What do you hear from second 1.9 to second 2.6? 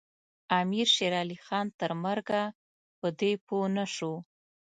مرګه